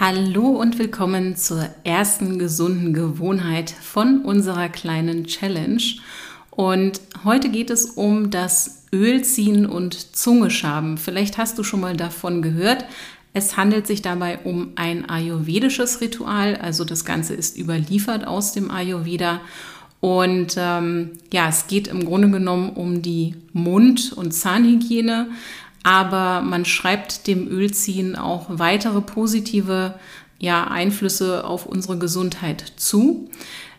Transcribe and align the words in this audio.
Hallo 0.00 0.50
und 0.50 0.78
willkommen 0.78 1.34
zur 1.34 1.68
ersten 1.82 2.38
gesunden 2.38 2.94
Gewohnheit 2.94 3.70
von 3.70 4.20
unserer 4.20 4.68
kleinen 4.68 5.24
Challenge. 5.24 5.82
Und 6.52 7.00
heute 7.24 7.48
geht 7.48 7.68
es 7.68 7.86
um 7.86 8.30
das 8.30 8.84
Ölziehen 8.92 9.66
und 9.66 10.14
Zungeschaben. 10.14 10.98
Vielleicht 10.98 11.36
hast 11.36 11.58
du 11.58 11.64
schon 11.64 11.80
mal 11.80 11.96
davon 11.96 12.42
gehört. 12.42 12.84
Es 13.32 13.56
handelt 13.56 13.88
sich 13.88 14.00
dabei 14.00 14.38
um 14.44 14.70
ein 14.76 15.10
ayurvedisches 15.10 16.00
Ritual, 16.00 16.54
also 16.54 16.84
das 16.84 17.04
Ganze 17.04 17.34
ist 17.34 17.58
überliefert 17.58 18.24
aus 18.24 18.52
dem 18.52 18.70
Ayurveda. 18.70 19.40
Und 19.98 20.54
ähm, 20.56 21.10
ja, 21.32 21.48
es 21.48 21.66
geht 21.66 21.88
im 21.88 22.04
Grunde 22.04 22.30
genommen 22.30 22.70
um 22.70 23.02
die 23.02 23.34
Mund- 23.52 24.12
und 24.12 24.30
Zahnhygiene, 24.30 25.26
aber 25.82 26.42
man 26.42 26.64
schreibt 26.64 27.26
dem 27.26 27.48
Ölziehen 27.48 28.16
auch 28.16 28.46
weitere 28.48 29.00
positive 29.00 29.94
ja, 30.38 30.64
Einflüsse 30.64 31.44
auf 31.44 31.66
unsere 31.66 31.98
Gesundheit 31.98 32.72
zu. 32.76 33.28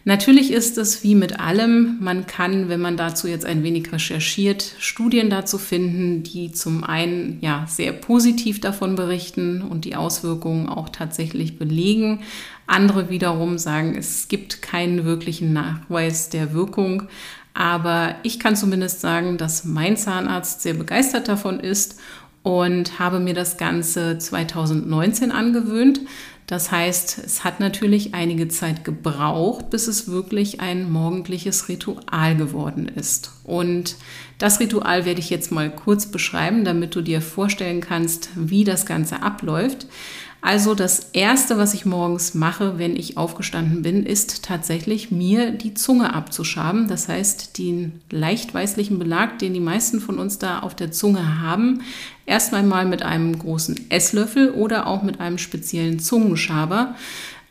Natürlich 0.05 0.52
ist 0.52 0.77
es 0.77 1.04
wie 1.04 1.13
mit 1.13 1.40
allem, 1.40 1.98
man 1.99 2.26
kann, 2.26 2.70
wenn 2.70 2.80
man 2.80 2.95
dazu 2.95 3.27
jetzt 3.27 3.45
ein 3.45 3.63
wenig 3.63 3.91
recherchiert, 3.91 4.73
Studien 4.80 5.30
dazu 5.30 5.57
finden, 5.57 6.23
die 6.23 6.52
zum 6.52 6.84
einen 6.84 7.38
ja 7.41 7.66
sehr 7.67 7.91
positiv 7.91 8.62
davon 8.62 8.95
berichten 8.95 9.62
und 9.62 9.85
die 9.85 9.95
Auswirkungen 9.95 10.70
auch 10.70 10.90
tatsächlich 10.90 11.59
belegen. 11.59 12.21
Andere 12.66 13.09
wiederum 13.09 13.57
sagen, 13.57 13.95
es 13.95 14.27
gibt 14.29 14.62
keinen 14.62 15.04
wirklichen 15.04 15.54
Nachweis 15.54 16.29
der 16.29 16.54
Wirkung. 16.54 17.04
Aber 17.54 18.16
ich 18.24 18.40
kann 18.40 18.55
zumindest 18.55 19.02
sagen, 19.02 19.38
dass 19.38 19.66
mein 19.66 19.98
Zahnarzt 19.98 20.62
sehr 20.62 20.76
begeistert 20.76 21.28
davon 21.28 21.60
ist 21.60 22.00
und 22.44 23.00
habe 23.00 23.20
mir 23.20 23.34
das 23.34 23.58
Ganze 23.58 24.18
2019 24.18 25.32
angewöhnt. 25.32 26.02
Das 26.50 26.72
heißt, 26.72 27.22
es 27.24 27.44
hat 27.44 27.60
natürlich 27.60 28.16
einige 28.16 28.48
Zeit 28.48 28.84
gebraucht, 28.84 29.70
bis 29.70 29.88
es 29.88 30.08
wirklich 30.08 30.60
ein 30.62 30.92
morgendliches 30.92 31.70
Ritual 31.70 32.36
geworden 32.36 32.88
ist. 32.88 33.34
Und 33.44 33.98
das 34.40 34.60
Ritual 34.60 35.05
werde 35.05 35.20
ich 35.20 35.30
jetzt 35.30 35.52
mal 35.52 35.70
kurz 35.70 36.08
beschreiben, 36.08 36.66
damit 36.66 36.96
du 36.96 37.02
dir 37.02 37.22
vorstellen 37.22 37.82
kannst, 37.82 38.30
wie 38.36 38.64
das 38.64 38.88
Ganze 38.88 39.22
abläuft. 39.22 39.86
Also 40.41 40.73
das 40.73 41.09
Erste, 41.12 41.57
was 41.57 41.73
ich 41.73 41.85
morgens 41.85 42.34
mache, 42.34 42.77
wenn 42.77 42.95
ich 42.95 43.18
aufgestanden 43.18 43.82
bin, 43.82 44.05
ist 44.05 44.43
tatsächlich 44.46 45.12
mir 45.12 45.51
die 45.51 45.73
Zunge 45.73 46.13
abzuschaben. 46.13 46.87
Das 46.87 47.09
heißt, 47.09 47.57
den 47.57 48.01
leicht 48.09 48.54
weißlichen 48.54 48.99
Belag, 48.99 49.40
den 49.40 49.54
die 49.54 49.59
meisten 49.59 49.99
von 49.99 50.18
uns 50.18 50.40
da 50.40 50.59
auf 50.59 50.76
der 50.76 50.91
Zunge 50.91 51.41
haben, 51.41 51.81
erst 52.26 52.54
einmal 52.54 52.85
mit 52.85 53.04
einem 53.04 53.37
großen 53.37 53.90
Esslöffel 53.90 54.51
oder 54.51 54.87
auch 54.87 55.04
mit 55.04 55.20
einem 55.20 55.37
speziellen 55.37 55.99
Zungenschaber 55.99 56.96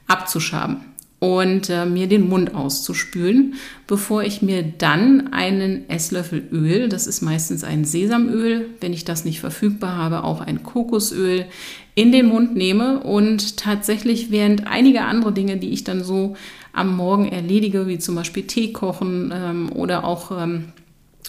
abzuschaben 0.07 0.81
und 1.21 1.69
äh, 1.69 1.85
mir 1.85 2.07
den 2.07 2.29
Mund 2.29 2.55
auszuspülen, 2.55 3.55
bevor 3.87 4.23
ich 4.23 4.41
mir 4.41 4.63
dann 4.63 5.33
einen 5.33 5.89
Esslöffel 5.91 6.45
Öl, 6.53 6.89
das 6.89 7.07
ist 7.07 7.23
meistens 7.23 7.65
ein 7.65 7.85
Sesamöl, 7.85 8.67
wenn 8.81 8.93
ich 8.93 9.05
das 9.05 9.25
nicht 9.25 9.41
verfügbar 9.41 9.97
habe, 9.97 10.23
auch 10.23 10.41
ein 10.41 10.63
Kokosöl, 10.63 11.47
in 11.97 12.13
den 12.13 12.29
Mund 12.29 12.55
nehme 12.55 13.01
und 13.01 13.57
tatsächlich 13.57 14.31
während 14.31 14.69
einiger 14.69 15.07
andere 15.07 15.33
Dinge, 15.33 15.57
die 15.57 15.71
ich 15.71 15.83
dann 15.83 16.05
so 16.05 16.37
am 16.73 16.97
Morgen 16.97 17.27
erledige, 17.27 17.89
wie 17.89 17.99
zum 17.99 18.15
Beispiel 18.15 18.45
Tee 18.45 18.73
kochen 18.73 19.33
ähm, 19.35 19.73
oder 19.73 20.05
auch 20.05 20.31
ähm, 20.31 20.67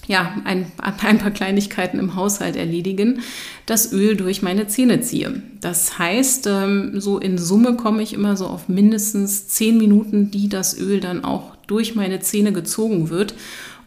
ja, 0.08 0.34
ein, 0.44 0.72
ein 0.78 1.18
paar 1.20 1.32
Kleinigkeiten 1.32 2.00
im 2.00 2.16
Haushalt 2.16 2.56
erledigen, 2.56 3.22
das 3.66 3.94
Öl 3.94 4.18
durch 4.18 4.42
meine 4.42 4.68
Zähne 4.68 5.02
ziehe. 5.02 5.44
Das 5.62 6.00
heißt, 6.00 6.48
ähm, 6.48 7.00
so 7.00 7.20
in 7.20 7.38
Summe 7.38 7.76
komme 7.76 8.02
ich 8.02 8.14
immer 8.14 8.36
so 8.36 8.48
auf 8.48 8.70
mindestens 8.70 9.48
zehn 9.50 9.78
Minuten, 9.78 10.32
die 10.32 10.50
das 10.50 10.80
Öl 10.80 11.00
dann 11.00 11.24
auch 11.24 11.56
durch 11.68 11.96
meine 11.96 12.20
Zähne 12.20 12.52
gezogen 12.52 13.10
wird. 13.10 13.36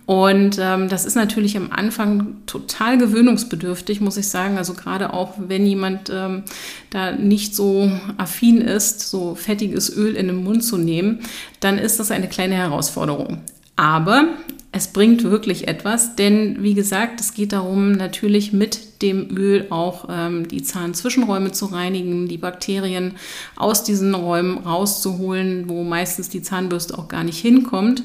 Und 0.04 0.58
ähm, 0.60 0.88
das 0.88 1.04
ist 1.04 1.14
natürlich 1.14 1.56
am 1.56 1.70
Anfang 1.70 2.36
total 2.46 2.98
gewöhnungsbedürftig, 2.98 4.00
muss 4.00 4.16
ich 4.16 4.28
sagen. 4.28 4.58
Also 4.58 4.74
gerade 4.74 5.12
auch, 5.12 5.34
wenn 5.38 5.64
jemand 5.64 6.10
ähm, 6.12 6.42
da 6.90 7.12
nicht 7.12 7.54
so 7.54 7.90
affin 8.16 8.60
ist, 8.60 9.08
so 9.08 9.34
fettiges 9.34 9.96
Öl 9.96 10.16
in 10.16 10.26
den 10.26 10.42
Mund 10.42 10.64
zu 10.64 10.76
nehmen, 10.76 11.20
dann 11.60 11.78
ist 11.78 12.00
das 12.00 12.10
eine 12.10 12.28
kleine 12.28 12.56
Herausforderung. 12.56 13.38
Aber 13.76 14.24
es 14.74 14.88
bringt 14.88 15.22
wirklich 15.22 15.68
etwas, 15.68 16.16
denn 16.16 16.62
wie 16.62 16.72
gesagt, 16.72 17.20
es 17.20 17.34
geht 17.34 17.52
darum, 17.52 17.92
natürlich 17.92 18.54
mit 18.54 19.02
dem 19.02 19.28
Öl 19.36 19.66
auch 19.68 20.08
ähm, 20.10 20.48
die 20.48 20.62
Zahnzwischenräume 20.62 21.52
zu 21.52 21.66
reinigen, 21.66 22.26
die 22.26 22.38
Bakterien 22.38 23.12
aus 23.54 23.84
diesen 23.84 24.14
Räumen 24.14 24.56
rauszuholen, 24.58 25.68
wo 25.68 25.84
meistens 25.84 26.30
die 26.30 26.40
Zahnbürste 26.40 26.96
auch 26.96 27.08
gar 27.08 27.22
nicht 27.22 27.38
hinkommt. 27.38 28.02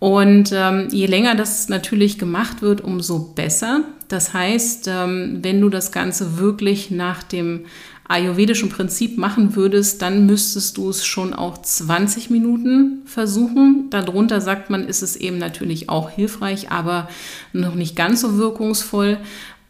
Und 0.00 0.50
ähm, 0.52 0.88
je 0.90 1.06
länger 1.06 1.34
das 1.34 1.68
natürlich 1.68 2.18
gemacht 2.18 2.60
wird, 2.60 2.82
umso 2.82 3.32
besser. 3.34 3.84
Das 4.08 4.34
heißt, 4.34 4.88
ähm, 4.88 5.38
wenn 5.42 5.60
du 5.60 5.70
das 5.70 5.92
Ganze 5.92 6.38
wirklich 6.38 6.90
nach 6.90 7.22
dem 7.22 7.66
ayurvedischen 8.08 8.68
Prinzip 8.68 9.16
machen 9.16 9.56
würdest, 9.56 10.02
dann 10.02 10.26
müsstest 10.26 10.76
du 10.76 10.90
es 10.90 11.04
schon 11.04 11.32
auch 11.34 11.58
20 11.58 12.30
Minuten 12.30 13.02
versuchen. 13.06 13.88
Darunter 13.90 14.40
sagt 14.40 14.70
man, 14.70 14.86
ist 14.86 15.02
es 15.02 15.16
eben 15.16 15.38
natürlich 15.38 15.88
auch 15.88 16.10
hilfreich, 16.10 16.70
aber 16.70 17.08
noch 17.52 17.74
nicht 17.74 17.96
ganz 17.96 18.20
so 18.20 18.36
wirkungsvoll. 18.36 19.18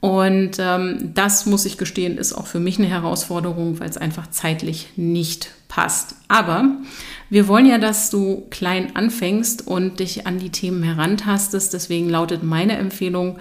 Und 0.01 0.57
ähm, 0.59 1.13
das 1.15 1.47
muss 1.47 1.65
ich 1.65 1.79
gestehen, 1.79 2.19
ist 2.19 2.33
auch 2.33 2.49
für 2.49 2.59
mich 2.59 2.79
eine 2.79 2.89
Herausforderung, 2.89 3.79
weil 3.79 3.89
es 3.89 3.97
einfach 3.97 4.29
zeitlich 4.29 4.89
nicht 4.97 5.51
passt. 5.69 6.17
Aber 6.27 6.65
wir 7.31 7.47
wollen 7.47 7.67
ja, 7.67 7.79
dass 7.79 8.11
du 8.11 8.47
klein 8.51 8.97
anfängst 8.97 9.67
und 9.67 10.01
dich 10.01 10.27
an 10.27 10.41
die 10.41 10.51
Themen 10.51 10.83
herantastest. 10.83 11.73
Deswegen 11.73 12.11
lautet 12.11 12.43
meine 12.43 12.77
Empfehlung, 12.79 13.39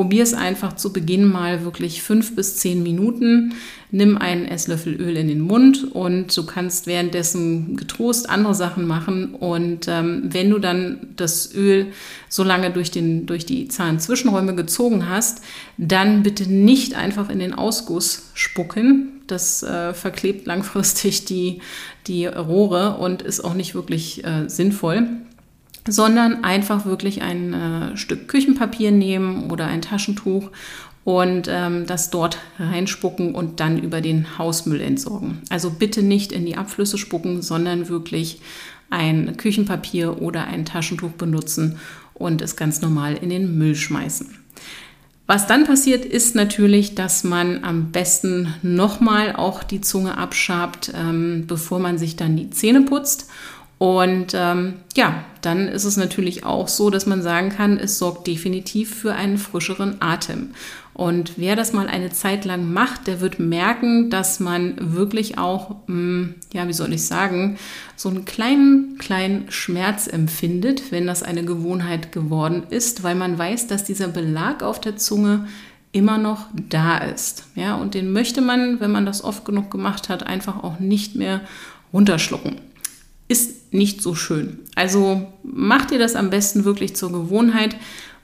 probier 0.00 0.22
es 0.22 0.32
einfach 0.32 0.76
zu 0.76 0.94
Beginn 0.94 1.26
mal 1.26 1.62
wirklich 1.62 2.02
fünf 2.02 2.34
bis 2.34 2.56
zehn 2.56 2.82
Minuten. 2.82 3.52
Nimm 3.90 4.16
einen 4.16 4.46
Esslöffel 4.46 4.94
Öl 4.98 5.14
in 5.14 5.28
den 5.28 5.40
Mund 5.40 5.92
und 5.92 6.34
du 6.34 6.46
kannst 6.46 6.86
währenddessen 6.86 7.76
getrost 7.76 8.30
andere 8.30 8.54
Sachen 8.54 8.86
machen. 8.86 9.34
Und 9.34 9.88
ähm, 9.88 10.22
wenn 10.24 10.48
du 10.48 10.58
dann 10.58 11.08
das 11.16 11.54
Öl 11.54 11.88
so 12.30 12.42
lange 12.44 12.70
durch, 12.70 12.90
den, 12.90 13.26
durch 13.26 13.44
die 13.44 13.68
Zahnzwischenräume 13.68 14.54
gezogen 14.54 15.06
hast, 15.06 15.42
dann 15.76 16.22
bitte 16.22 16.50
nicht 16.50 16.94
einfach 16.94 17.28
in 17.28 17.38
den 17.38 17.52
Ausguss 17.52 18.30
spucken, 18.32 19.20
das 19.26 19.62
äh, 19.62 19.92
verklebt 19.92 20.46
langfristig 20.46 21.26
die, 21.26 21.60
die 22.06 22.24
Rohre 22.24 22.96
und 22.96 23.20
ist 23.20 23.40
auch 23.40 23.52
nicht 23.52 23.74
wirklich 23.74 24.24
äh, 24.24 24.48
sinnvoll 24.48 25.06
sondern 25.88 26.44
einfach 26.44 26.84
wirklich 26.84 27.22
ein 27.22 27.54
äh, 27.54 27.96
Stück 27.96 28.28
Küchenpapier 28.28 28.90
nehmen 28.90 29.50
oder 29.50 29.66
ein 29.66 29.82
Taschentuch 29.82 30.50
und 31.04 31.48
ähm, 31.48 31.86
das 31.86 32.10
dort 32.10 32.38
reinspucken 32.58 33.34
und 33.34 33.60
dann 33.60 33.78
über 33.78 34.00
den 34.00 34.38
Hausmüll 34.38 34.80
entsorgen. 34.80 35.38
Also 35.48 35.70
bitte 35.70 36.02
nicht 36.02 36.32
in 36.32 36.46
die 36.46 36.56
Abflüsse 36.56 36.98
spucken, 36.98 37.42
sondern 37.42 37.88
wirklich 37.88 38.40
ein 38.90 39.36
Küchenpapier 39.36 40.20
oder 40.20 40.46
ein 40.46 40.64
Taschentuch 40.64 41.12
benutzen 41.12 41.78
und 42.14 42.42
es 42.42 42.56
ganz 42.56 42.80
normal 42.82 43.16
in 43.16 43.30
den 43.30 43.56
Müll 43.56 43.74
schmeißen. 43.74 44.36
Was 45.26 45.46
dann 45.46 45.64
passiert, 45.64 46.04
ist 46.04 46.34
natürlich, 46.34 46.96
dass 46.96 47.22
man 47.22 47.62
am 47.62 47.92
besten 47.92 48.52
nochmal 48.62 49.36
auch 49.36 49.62
die 49.62 49.80
Zunge 49.80 50.18
abschabt, 50.18 50.92
ähm, 50.92 51.44
bevor 51.46 51.78
man 51.78 51.98
sich 51.98 52.16
dann 52.16 52.36
die 52.36 52.50
Zähne 52.50 52.82
putzt. 52.82 53.30
Und 53.80 54.34
ähm, 54.34 54.74
ja, 54.94 55.24
dann 55.40 55.66
ist 55.66 55.84
es 55.84 55.96
natürlich 55.96 56.44
auch 56.44 56.68
so, 56.68 56.90
dass 56.90 57.06
man 57.06 57.22
sagen 57.22 57.48
kann, 57.48 57.78
es 57.78 57.98
sorgt 57.98 58.26
definitiv 58.26 58.94
für 58.94 59.14
einen 59.14 59.38
frischeren 59.38 60.02
Atem. 60.02 60.50
Und 60.92 61.38
wer 61.38 61.56
das 61.56 61.72
mal 61.72 61.86
eine 61.86 62.10
Zeit 62.10 62.44
lang 62.44 62.70
macht, 62.74 63.06
der 63.06 63.22
wird 63.22 63.38
merken, 63.38 64.10
dass 64.10 64.38
man 64.38 64.74
wirklich 64.94 65.38
auch, 65.38 65.76
mh, 65.86 65.94
hm, 65.94 66.34
ja, 66.52 66.68
wie 66.68 66.74
soll 66.74 66.92
ich 66.92 67.06
sagen, 67.06 67.56
so 67.96 68.10
einen 68.10 68.26
kleinen, 68.26 68.98
kleinen 68.98 69.50
Schmerz 69.50 70.06
empfindet, 70.06 70.92
wenn 70.92 71.06
das 71.06 71.22
eine 71.22 71.42
Gewohnheit 71.42 72.12
geworden 72.12 72.64
ist, 72.68 73.02
weil 73.02 73.14
man 73.14 73.38
weiß, 73.38 73.66
dass 73.66 73.84
dieser 73.84 74.08
Belag 74.08 74.62
auf 74.62 74.78
der 74.78 74.98
Zunge 74.98 75.48
immer 75.90 76.18
noch 76.18 76.48
da 76.52 76.98
ist. 76.98 77.44
Ja, 77.54 77.76
und 77.76 77.94
den 77.94 78.12
möchte 78.12 78.42
man, 78.42 78.78
wenn 78.78 78.90
man 78.90 79.06
das 79.06 79.24
oft 79.24 79.46
genug 79.46 79.70
gemacht 79.70 80.10
hat, 80.10 80.26
einfach 80.26 80.62
auch 80.62 80.80
nicht 80.80 81.16
mehr 81.16 81.40
runterschlucken 81.94 82.56
ist 83.30 83.59
nicht 83.70 84.02
so 84.02 84.14
schön. 84.14 84.60
Also 84.74 85.26
mach 85.42 85.86
dir 85.86 85.98
das 85.98 86.16
am 86.16 86.30
besten 86.30 86.64
wirklich 86.64 86.96
zur 86.96 87.12
Gewohnheit, 87.12 87.76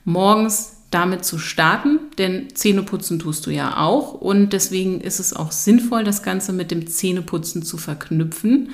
morgens 0.04 0.72
damit 0.90 1.24
zu 1.24 1.38
starten, 1.38 1.98
denn 2.18 2.48
Zähneputzen 2.54 3.18
tust 3.18 3.46
du 3.46 3.50
ja 3.50 3.78
auch 3.78 4.14
und 4.14 4.52
deswegen 4.52 5.00
ist 5.00 5.18
es 5.18 5.34
auch 5.34 5.52
sinnvoll, 5.52 6.04
das 6.04 6.22
Ganze 6.22 6.52
mit 6.52 6.70
dem 6.70 6.86
Zähneputzen 6.86 7.62
zu 7.62 7.76
verknüpfen, 7.76 8.70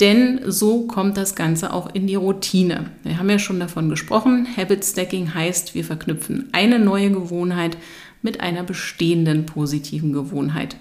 denn 0.00 0.40
so 0.46 0.86
kommt 0.86 1.16
das 1.16 1.34
Ganze 1.34 1.72
auch 1.72 1.94
in 1.94 2.06
die 2.06 2.14
Routine. 2.14 2.90
Wir 3.02 3.18
haben 3.18 3.30
ja 3.30 3.38
schon 3.38 3.58
davon 3.58 3.88
gesprochen, 3.88 4.46
Habit 4.56 4.84
Stacking 4.84 5.32
heißt, 5.32 5.74
wir 5.74 5.84
verknüpfen 5.84 6.50
eine 6.52 6.78
neue 6.78 7.10
Gewohnheit 7.10 7.78
mit 8.20 8.40
einer 8.40 8.62
bestehenden 8.62 9.46
positiven 9.46 10.12
Gewohnheit. 10.12 10.76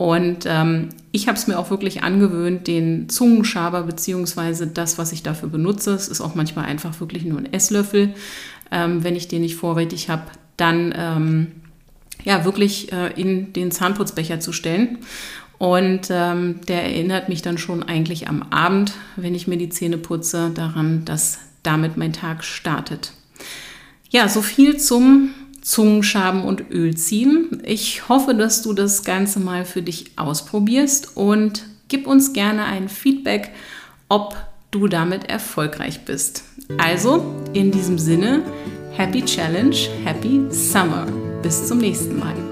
Und 0.00 0.46
ähm, 0.46 0.88
ich 1.12 1.28
habe 1.28 1.36
es 1.36 1.46
mir 1.46 1.58
auch 1.58 1.68
wirklich 1.68 2.02
angewöhnt, 2.02 2.66
den 2.66 3.10
Zungenschaber 3.10 3.82
bzw. 3.82 4.64
das, 4.72 4.96
was 4.96 5.12
ich 5.12 5.22
dafür 5.22 5.50
benutze, 5.50 5.92
es 5.92 6.08
ist 6.08 6.22
auch 6.22 6.34
manchmal 6.34 6.64
einfach 6.64 6.98
wirklich 7.00 7.26
nur 7.26 7.38
ein 7.38 7.52
Esslöffel, 7.52 8.14
ähm, 8.70 9.04
wenn 9.04 9.14
ich 9.14 9.28
den 9.28 9.42
nicht 9.42 9.56
vorrätig 9.56 10.08
habe, 10.08 10.22
dann 10.56 10.94
ähm, 10.96 11.48
ja 12.24 12.46
wirklich 12.46 12.90
äh, 12.94 13.12
in 13.20 13.52
den 13.52 13.70
Zahnputzbecher 13.70 14.40
zu 14.40 14.54
stellen. 14.54 15.00
Und 15.58 16.08
ähm, 16.08 16.62
der 16.66 16.84
erinnert 16.84 17.28
mich 17.28 17.42
dann 17.42 17.58
schon 17.58 17.82
eigentlich 17.82 18.26
am 18.26 18.40
Abend, 18.44 18.94
wenn 19.16 19.34
ich 19.34 19.46
mir 19.46 19.58
die 19.58 19.68
Zähne 19.68 19.98
putze, 19.98 20.50
daran, 20.54 21.04
dass 21.04 21.40
damit 21.62 21.98
mein 21.98 22.14
Tag 22.14 22.42
startet. 22.42 23.12
Ja, 24.08 24.28
so 24.28 24.40
viel 24.40 24.78
zum 24.78 25.34
Zungenschaben 25.60 26.42
und 26.42 26.70
Öl 26.70 26.96
ziehen. 26.96 27.62
Ich 27.64 28.08
hoffe, 28.08 28.34
dass 28.34 28.62
du 28.62 28.72
das 28.72 29.04
Ganze 29.04 29.40
mal 29.40 29.64
für 29.64 29.82
dich 29.82 30.12
ausprobierst 30.16 31.16
und 31.16 31.64
gib 31.88 32.06
uns 32.06 32.32
gerne 32.32 32.64
ein 32.64 32.88
Feedback, 32.88 33.50
ob 34.08 34.36
du 34.70 34.88
damit 34.88 35.28
erfolgreich 35.28 36.04
bist. 36.04 36.44
Also, 36.78 37.24
in 37.52 37.70
diesem 37.70 37.98
Sinne, 37.98 38.42
Happy 38.92 39.24
Challenge, 39.24 39.76
Happy 40.04 40.42
Summer. 40.50 41.06
Bis 41.42 41.66
zum 41.66 41.78
nächsten 41.78 42.18
Mal. 42.18 42.49